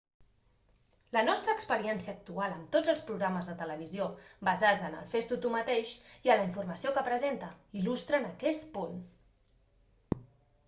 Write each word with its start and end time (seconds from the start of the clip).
la 1.15 1.21
nostra 1.25 1.53
experiència 1.57 2.13
actual 2.13 2.53
amb 2.55 2.69
tots 2.75 2.91
els 2.93 3.03
programes 3.09 3.49
de 3.51 3.53
televisió 3.59 4.07
basats 4.49 4.85
en 4.87 4.95
el 5.01 5.11
fes-t'ho 5.11 5.37
tu 5.43 5.51
mateix 5.57 5.91
i 6.29 6.33
en 6.37 6.41
la 6.41 6.47
informació 6.47 6.93
que 6.95 7.03
presenta 7.09 7.49
il·lustren 7.81 8.25
aquest 8.31 8.65
punt 8.79 8.97